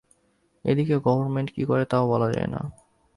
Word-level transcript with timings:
এ 0.65 0.71
দিকে 0.75 0.95
গবর্মেন্ট 0.97 1.49
কী 1.51 1.63
করে 1.65 1.83
তাও 1.85 2.05
বলা 2.07 2.27
যায় 2.31 2.47
না। 2.47 2.61